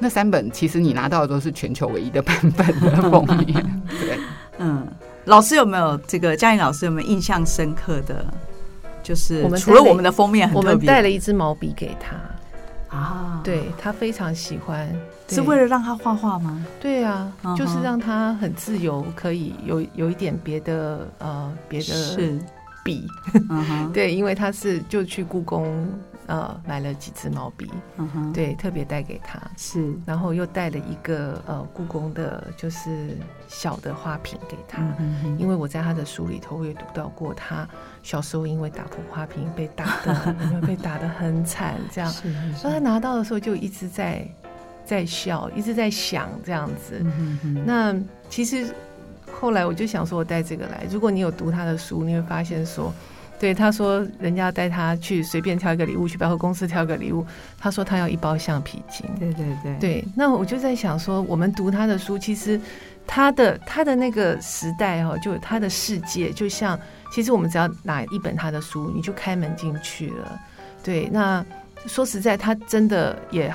[0.00, 3.46] 那三本其实你拿到的都是全球唯一的版本的封面。
[4.00, 4.18] 对，
[4.58, 4.84] 嗯，
[5.28, 8.24] 老师有没有这个嘉颖老师有没有印象深刻的？
[9.02, 12.16] 就是我们除了我们的封面很，我们带了一支毛笔给他。
[12.96, 14.88] 啊，对，他非常喜欢，
[15.28, 16.64] 是为了让他画画吗？
[16.80, 22.38] 对啊，就是让他很自由，可以有有一点别的呃别的是。
[22.84, 23.06] 笔，
[23.92, 25.86] 对，因为他是就去故宫。
[26.28, 27.70] 呃，买了几支毛笔，
[28.34, 33.16] 对，特别带给他，是，然后又带了一个呃故宫的，就是
[33.48, 37.66] 小的花瓶给他，嗯哼，因为我在他的书里头我也读到过，他
[38.02, 44.28] 小时候因为打破花瓶被打的， 因为被打的很惨，这样，是，所以他拿到的时候就一直在
[44.84, 47.96] 在笑，一直在想这样子，嗯哼，那
[48.28, 48.74] 其实
[49.32, 52.92] 后来我就想说，我带这个来，如果你有读他的书，你会发现说。
[53.38, 57.24] 对，他说人家带他去随便挑一个礼物，去百货公司挑个礼物，
[57.56, 59.06] 他说他要一包橡皮筋。
[59.18, 60.04] 对对对，对。
[60.16, 62.60] 那我就在想说，我们读他的书，其实
[63.06, 66.78] 他的他的那个时代哈，就他的世界，就像
[67.12, 70.40] 其实我们只要拿一本他的书，你就开门进去了。
[70.82, 71.44] 对，那
[71.86, 73.54] 说实在，他真的也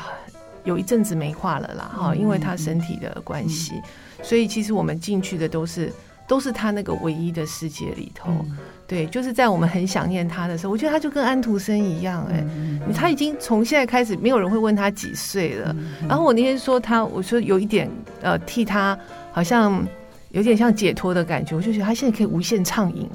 [0.63, 3.73] 有一阵子没画了啦，哈，因为他身体的关系，
[4.21, 5.91] 所以其实我们进去的都是。
[6.25, 12.45] 都是他那个唯一的世界里头，嗯、对，就是在我们很想念他的时候，我觉得他就跟安徒生一样、欸，
[12.87, 15.75] 哎、他已经从现在开始，没有人会问他几岁了。
[16.07, 17.89] 然后我那天说他，我说有一点
[18.21, 18.97] 呃，替他
[19.31, 19.85] 好像
[20.31, 21.55] 有点像解脱的感觉。
[21.55, 23.09] 我就觉得他现在可以无限畅饮。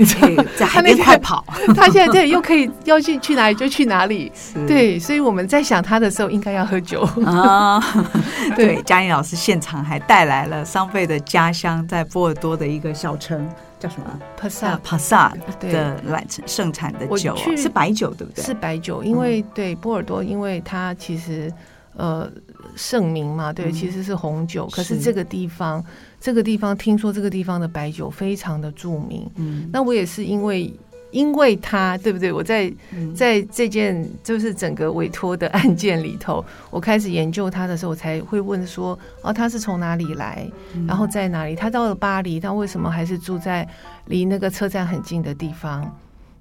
[0.00, 4.30] 你可以在海边 快跑， 他现在这里又可以要去去哪里就去哪里。
[4.64, 7.82] 对，所以我们在想他的时候，应该要喝酒啊。
[8.54, 13.44] 对，嘉颖老师现场还带来了桑贝的家乡，在波尔多的一个小城
[13.78, 14.20] 叫什么？
[14.36, 18.44] 帕萨帕萨的来盛产的酒是白酒，对不对？
[18.44, 21.52] 是白酒，因为对波尔多，因为它其实
[21.94, 22.30] 呃
[22.76, 25.84] 盛名嘛，对，其实是红酒，可是这个地方。
[26.20, 30.68] 这个地方听说这个地方的白酒非常的著名，嗯，那我也是因为
[31.10, 32.32] 因为他对不对？
[32.32, 32.72] 我在
[33.14, 40.46] 在这件就是整个委托的案件里头， 我开始研究他的时候，我才会问说，哦，他是从哪里来？
[40.86, 41.54] 然后在哪里？
[41.56, 43.66] 他到了巴黎，他为什么还是住在
[44.06, 45.90] 离那个车站很近的地方？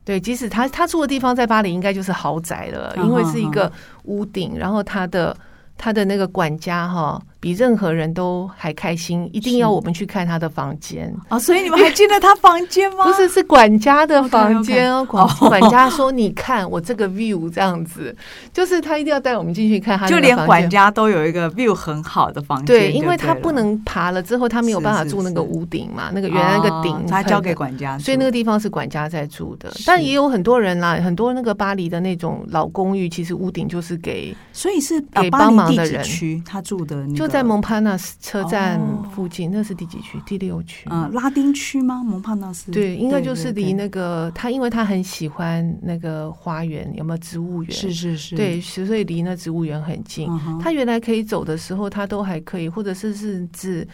[0.03, 3.71] 对，即使他他住的地方在巴黎，应该就是豪宅了，因为是一个
[4.03, 5.35] 屋顶，然后他的
[5.77, 7.21] 他的那个管家哈。
[7.39, 11.37] 比任何人都还开心，一定要我们去看他的房间啊！
[11.37, 13.05] 所以你们还进了他房间吗？
[13.07, 15.05] 不是，是管家的房间哦。
[15.05, 18.15] 管管家说：“你看我这个 view 这样子，
[18.51, 22.65] 就是他一定要带我们进去看他。”就连管家都有一个 view 很好的房间。
[22.65, 29.71] 对，因为他不能爬了之后，他没有办法住那个屋顶嘛，那个原来那个顶他交给管家，所以那个地方是管家在住的。
[29.85, 37.33] 但也有很多人啦，很多那个巴黎的那种老公寓，其实屋顶就是给，所以是给帮忙的人区他住的那个。
[37.33, 38.79] 在蒙帕纳斯车站
[39.11, 40.19] 附近，那是第几区？
[40.25, 40.87] 第六区。
[40.89, 42.03] 嗯，拉丁区吗？
[42.03, 42.71] 蒙帕纳斯。
[42.71, 47.71] 对，应该就是离那个他，因为他很喜欢那个花园，有没有植物园？
[47.71, 48.35] 是是是。
[48.35, 50.27] 对，所以离那植物园很近。
[50.59, 53.87] 他原来可以走的时候，他都还可以，或者是甚至。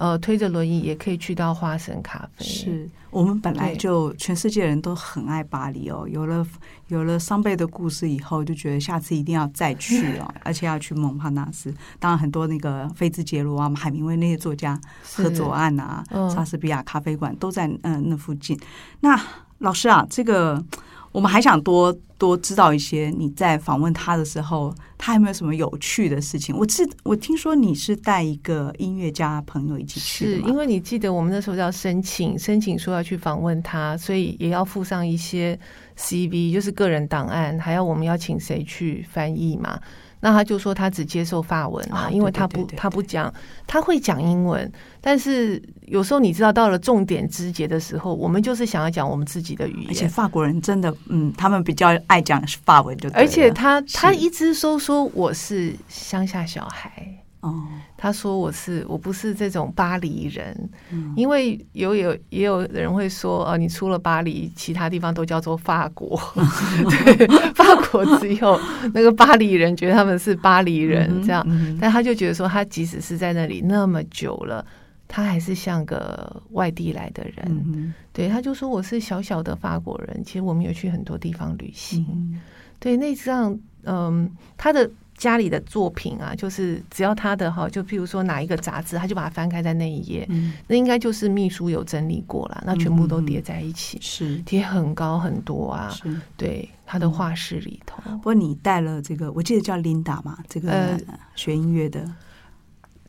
[0.00, 2.42] 呃，推着轮椅也可以去到花神咖啡。
[2.42, 6.08] 是我们本来就全世界人都很爱巴黎哦。
[6.08, 6.46] 有了
[6.88, 11.70] 有了桑贝的故事以后，就觉得下次一定要再去哦， 而且要去蒙帕纳斯。
[11.98, 14.80] 当然，很多那个菲兹杰罗啊、海明威那些作家
[15.16, 16.02] 和左岸啊、
[16.34, 18.58] 莎士比亚咖啡馆都在嗯、呃、那附近。
[19.00, 19.20] 那
[19.58, 20.64] 老师啊，这个。
[21.12, 26.54] 我们还想多多知道一些，你在访问他的时候，他有没有什么有趣的事情？
[26.54, 35.58] 我记我听说你是带一个音乐家朋友一起去，是因为你记得我们那时候要申请，申请说要去访问他，所以也要附上一些
[35.96, 39.80] CV，就是个人档案，还要我们要请谁去翻译嘛。
[40.20, 43.32] 那他就说他只接受法文啊，因为他不他不讲，
[43.66, 57.16] 他会讲英文，但是有时候你知道到了重点枝节的时候，我们就是想要讲我们自己的语言，而且法国人真的嗯，他们比较爱讲法文就对，而且他他一直说说我是乡下小孩。
[57.40, 60.54] 哦，他说我是我不是这种巴黎人，
[60.90, 66.20] 嗯、因为有有也有人会说，哦，你出了巴黎，其他地方都叫做法国，
[66.90, 68.60] 对，法国只有
[68.92, 74.62] 那个巴黎人觉得他们是巴黎人这样，嗯嗯、但他就觉得说，他即使是在那里那么久了，
[75.08, 82.38] 他还是像个外地来的人，嗯、对，他就说我是小小的法国人，其实我们有去很多地方旅行，嗯、
[82.78, 84.90] 对，那这样，嗯，他的。
[85.20, 98.02] 家里的作品啊，就是只要他的哈，就譬如说哪一个杂志，他就把它翻开在那一页，嗯、那应该就是秘书有整理过了，那全部都叠在一起，是叠很高很多啊，是对他的画室里头。
[98.12, 100.98] 不过你带了这个，我记得叫琳达嘛，这个
[101.36, 102.02] 学音乐的，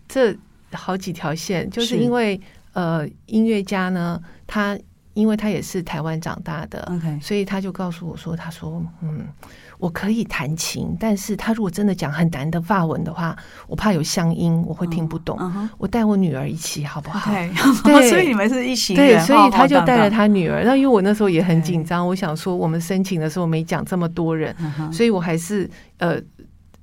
[0.10, 0.36] 这
[0.74, 2.42] 好几条线，就是因为是
[2.74, 4.78] 呃，音乐家呢，他
[5.14, 7.22] 因为他也是台湾长大的，Okay.
[7.24, 9.26] 所以他就告诉我说，他说嗯。
[9.82, 13.36] 我可以弹琴，但是他如果真的讲很难的法文的话，
[13.68, 15.36] 我怕有乡音，我会听不懂。
[15.40, 15.68] Uh.
[15.80, 17.52] 我带我女儿一起好不好.对，
[18.08, 18.94] 所以你们是一起。
[18.94, 20.64] 对，所以他就带了他女儿。
[20.64, 24.92] 那因为我那时候也很紧张，我想说我们申请的时候没讲这么多人，uh.
[24.94, 25.68] 所以我还是
[25.98, 26.22] 呃，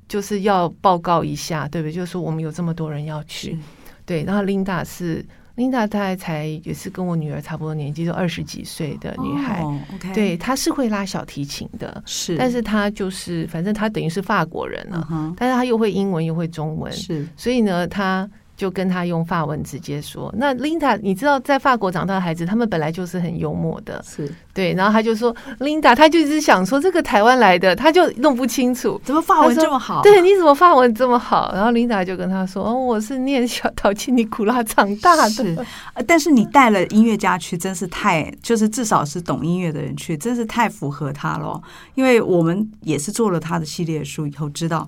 [0.08, 1.92] 就是要报告一下，对不对？
[1.92, 3.56] 就是说我们有这么多人要去，
[4.04, 4.24] 对。
[4.24, 5.24] 然后琳达是。
[5.58, 9.60] 琳达大概才也是跟我女儿差不多年纪，就二十几岁的女孩。
[9.60, 9.74] Oh.
[10.14, 15.34] 对，她是会拉小提琴的，是，但是她就是，反正她等于是法国人了，uh huh.
[15.36, 18.30] 但是她又会英文又会中文，是，所以呢，她。
[18.58, 20.34] 就跟他用法文直接说。
[20.36, 24.74] 那 Linda，，你知道在法国长大的孩子，他们本来就是很幽默的，是对。
[24.74, 30.02] 然后他就说，Linda，，他就一直想说这个台湾来的，他就弄不清楚怎么法文这么好。
[30.02, 31.52] 对，你怎么法文这么好？
[31.54, 35.30] 然后 Linda 就跟他说，哦，我是念小淘气尼古拉长大的。
[35.30, 35.56] 是，
[36.04, 41.62] 但是你带了音乐家去，真是太，就是至少是懂音乐的人去，真是太符合他了。
[41.94, 44.84] 因为我们也是做了他的系列书以后，知道。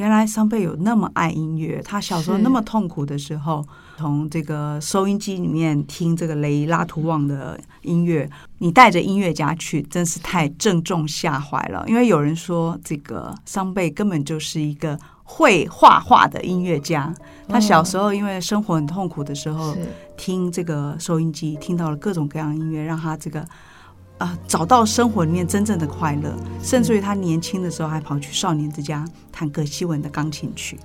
[0.00, 3.62] 原来桑贝有那么爱音乐，他小时候那么痛苦的时候，
[3.98, 8.26] 从这个收音机里面听这个雷拉图旺的音乐，
[8.60, 11.84] 你带着音乐家去，真是太正中下怀了。
[11.86, 17.14] 因为有人说，这个桑贝根本就是一个会画画的音乐家。
[17.46, 19.76] 他小时候因为生活很痛苦的时候，
[20.16, 23.46] 听这个收音机，听到了各种各样的音乐，让他这个。
[24.20, 26.30] 啊，找到生活里面真正的快乐，
[26.62, 29.02] 甚至于他年轻的时候还跑去少年之家
[29.32, 30.78] 弹葛希文的钢琴曲，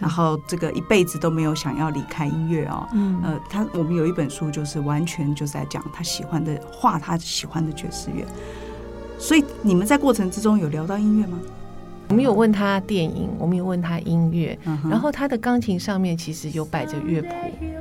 [0.00, 2.84] 然后这个一辈子都没有想要离开音乐哦。
[2.92, 8.26] 嗯，呃，他我们有一本书就是完全就是在讲他喜欢的画，他喜欢的爵士乐。
[9.20, 11.38] 所以你们在过程之中有聊到音乐吗？
[12.08, 17.28] 我们有问他电影，我们有问他音乐，嗯、然后他的钢琴上面其实有摆着乐谱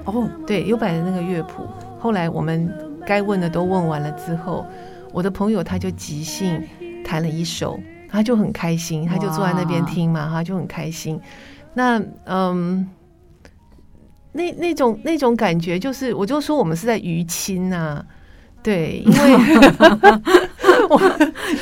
[0.06, 1.68] 哦，对，有摆着那个乐谱。
[2.00, 2.72] 后来我们。
[3.06, 4.66] 该问的都问完了之后，
[5.12, 6.62] 我的朋友他就即兴
[7.04, 7.80] 弹了一首，
[8.10, 11.20] 他就很开心，他就坐在那边听嘛，他就很开心。
[11.74, 12.88] 那嗯，
[14.32, 18.04] 那那种那种感觉，就是我就说我们是在娱亲呐，
[18.62, 19.38] 对，因为
[20.90, 21.00] 我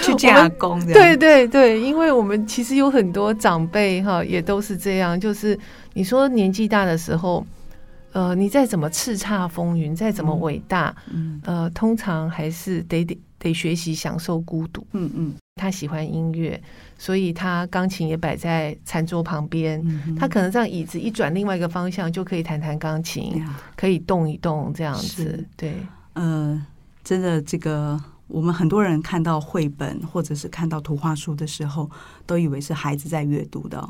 [0.01, 5.57] 去加工的，对对对，因为我们其实有很多长辈哈，也都是这样，就是
[5.93, 7.45] 你说年纪大的时候。
[8.13, 14.85] 呃，你再怎么叱咤风云，再怎么伟大，嗯，呃，通常还是得得得学习享受孤独。
[14.91, 16.61] 嗯嗯，他喜欢音乐，
[16.97, 19.81] 所以他钢琴也摆在餐桌旁边。
[19.85, 23.41] 嗯，他可能让椅子一转，另外一个方向就可以弹弹钢琴，
[23.77, 25.47] 可以动一动这样子。
[25.55, 25.75] 对，
[26.13, 26.61] 呃，
[27.05, 27.97] 真的，这个
[28.27, 31.89] 我们很多人看到绘本或者是看到图画书的时候，
[32.25, 33.87] 都以为是孩子在阅读的。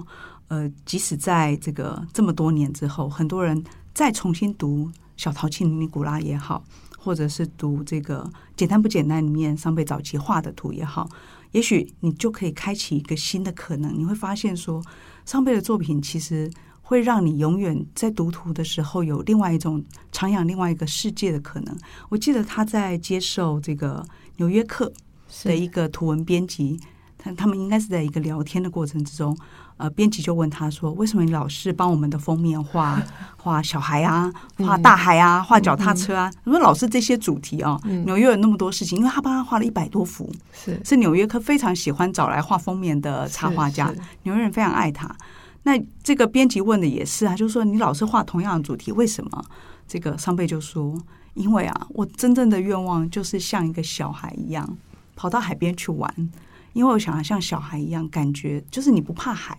[0.48, 3.64] 呃，即使在这个这么多年之后，很多人。
[3.94, 4.88] 再重新读
[5.18, 6.64] 《小淘气尼古拉》也好，
[6.98, 8.24] 或者是读这个
[8.56, 11.10] 《简单不简单》里面桑贝早期画的图也好，
[11.52, 13.98] 也许你就可以开启一个新的可能。
[13.98, 14.82] 你会发现说，
[15.26, 16.50] 桑贝的作品其实
[16.82, 21.78] 会让你永远在读图的时候有另外一种徜徉另外一个世界的可能。
[22.10, 24.04] 我记得他在接受这个
[24.38, 24.92] 《纽约客》
[25.46, 26.80] 的一个图文编辑，
[27.18, 29.38] 他他们应该是在一个聊天的过程之中。
[29.82, 33.02] 呃，编辑就问他说：“为什么你老是帮我们的封面画
[33.36, 36.32] 画小孩啊，画大海啊，画脚踏车啊？
[36.46, 37.82] 他说老是这些主题哦。
[38.06, 45.10] 纽约有那么多事情，因为他帮他画了一百多幅，是是纽约客非常喜欢找来画封面的插画家，纽约人非常爱他。
[45.64, 45.74] 那
[46.04, 49.44] 这个编辑问的也是啊，就是说你老是画同样的主题，为什么？
[49.88, 50.96] 这个桑贝就说：
[51.34, 54.78] 因为啊，我真正的愿望就是像一个小孩一样
[55.16, 56.14] 跑到海边去玩，
[56.74, 59.58] 因为我想要像小孩一样，感觉就是你不怕海。”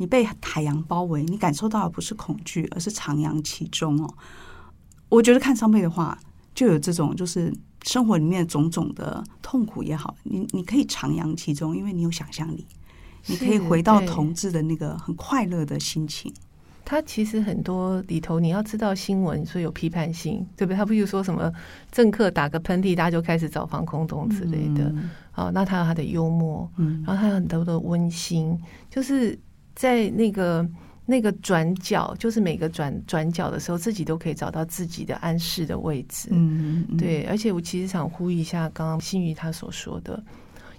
[0.00, 4.14] 你被海洋包围，你感受到的不是恐惧，而是徜徉其中哦。
[5.10, 6.18] 我觉得看上辈的话，
[6.54, 12.66] 就有这种，就是生活里面种种的痛苦也好，你你可以徜徉其中，因为你有想象力，
[13.26, 16.32] 你可以回到同志的那个很快乐的心情。
[16.82, 20.76] 他其实很多里头，你要知道新闻，所以有批判性，对不对？
[20.78, 21.52] 他不如说什么
[21.92, 24.90] 政客打个喷嚏，大家就开始找防空洞之类的。
[25.30, 29.38] 好、嗯，那他有他的幽默，嗯，然后他有很多的温馨，就是。
[29.74, 30.68] 在那个
[31.06, 36.28] 那个转角，就是每个转转角的时候，自己都可以找到自己的安适的位置。
[36.30, 37.24] 嗯，嗯，对。
[37.24, 40.22] 而且我其实想呼吁一下，刚刚新宇他所说的，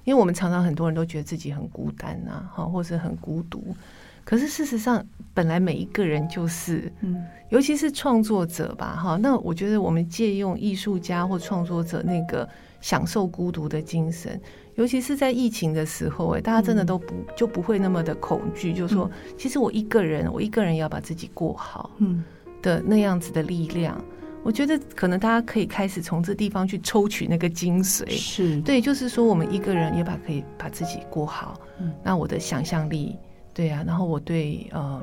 [0.03, 3.75] 因为我们常常很多人都觉得自己很孤单呐，哈，或者很孤独。
[4.23, 9.17] 可是事实上，本来每一个人就是，嗯，尤其是创作者吧，哈。
[9.17, 12.47] 那我觉得我们借用艺术家或创作者那个
[12.81, 14.39] 享受孤独的精神。
[14.75, 22.23] 尤其是在疫情的时候，哎，大家真的都不就不会那么的恐惧，就是说，其实我一个人，我一个人要把自己过好，嗯，
[22.61, 24.01] 的那样子的力量，
[24.43, 28.61] 我觉得可能大家可以开始从这地方去抽取那个精髓，是。
[28.61, 33.17] 对，就是说，我们一个人也把可以把自己过好，嗯，那我的想象力，
[33.61, 35.01] 对啊，然后我对呃。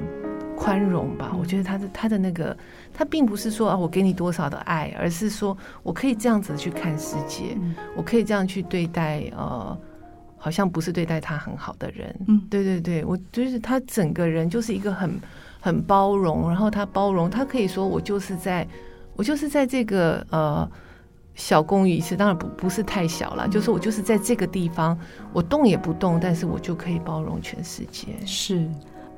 [0.58, 2.56] 宽容吧，我觉得他的他的那个，
[2.92, 9.78] 他并不是说啊，我给你多少的爱，而是说我可以这样子去看世界，嗯、我可以这样去对待呃，
[10.36, 12.12] 好像不是对待他很好的人。
[12.26, 15.08] 嗯，对对对，我就是他整个人就是一个很
[15.60, 18.66] 很包容，然后他包容，他可以说我就是在
[19.14, 20.68] 我就是在这个呃
[21.38, 24.98] 小公寓，是当然不不是太小了，嗯、就是我就是在这个地方，
[25.32, 28.08] 我动也不动，但是我就可以包容全世界。
[28.26, 28.68] 是。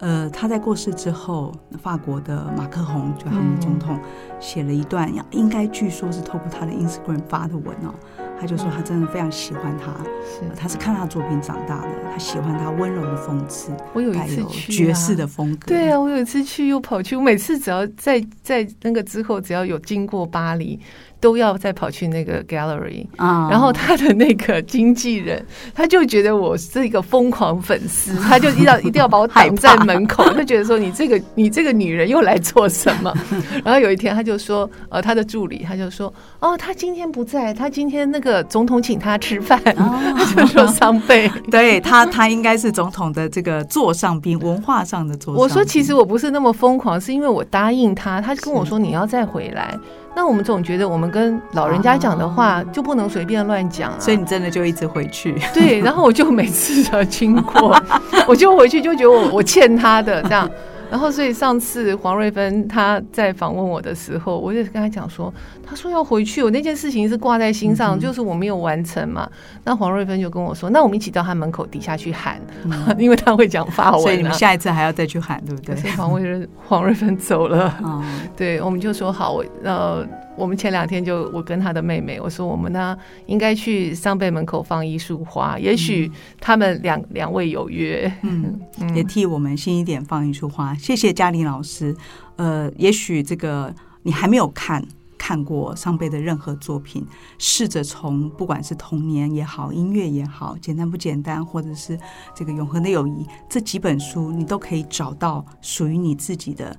[0.01, 1.53] 呃，他在过世之后，
[1.83, 3.99] 法国的马克宏就他们总统
[4.39, 7.95] 写了一段，应该据说是透过他的 Instagram 发的文哦，
[8.41, 9.93] 他就说他真的非常喜欢他，
[10.25, 20.81] 是他是看他作品长大的，他喜欢他温柔的讽刺，我有一次去爵士的风格，对啊，我有一次去又跑去，我每次只要在在那个之后，只要有经过巴黎。
[21.23, 33.15] 都要再跑去那个 gallery 啊，然后他的那个经纪人，他就觉得我是一个疯狂粉丝，他就一定要一定要把我 挡在门口，他觉得说你这个你这个女人又来做什么？
[33.63, 45.43] 然后有一天他就说，呃，他的助理他就说，哦，他今天不在，他今天那个总统请他吃饭，他 就说桑贝， 对他他应该是总统的这个座上宾，文化上的座上。
[45.43, 49.77] 我说其实我不是那么疯狂，是因为我答应他，他跟我说你要再回来。
[50.15, 55.41] 那我们总觉得我们跟老人家讲的话就不能随便乱讲啊，所以你真的就一直回去。
[55.55, 57.81] 对，然后我就每次都经过，
[58.27, 60.51] 我就回去就觉得我我欠他的这样。
[60.91, 65.33] 然后，所以上次黄瑞芬他在访问我的时候，我就跟他讲说，
[65.65, 69.31] 他说要回去，我那件事情是挂在心上，嗯、就是我没有完成嘛。
[69.65, 75.77] 那黄瑞芬就跟我说，那我们一起到他门口底下去喊，嗯、 因为他会讲法文，啊，所以你们下一次还要再去喊，对不对？
[75.77, 78.03] 所以黄瑞芬 黄瑞芬走了，嗯、
[78.37, 80.07] 对，我们就说好，我呃。
[80.41, 86.11] 我们前两天就我跟他的妹妹我说，我们呢应该去桑贝门口放一束花，也许
[86.41, 88.59] 他们两两位有约，嗯，
[88.95, 90.75] 也替我们新一点放一束花。
[90.75, 91.95] 谢谢嘉玲老师。
[92.37, 94.83] 呃，也许这个你还没有看
[95.19, 101.99] 看过桑贝的任何作品，试着从不管是童年也好，音乐也好，简单不简单，或者是
[102.35, 106.75] 这个永恒的友谊这几本书，你都可以找到属于你自己的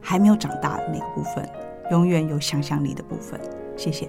[0.00, 1.48] 还没有长大的那个部分。
[1.90, 3.40] 永远有想象力的部分，
[3.76, 4.08] 谢谢。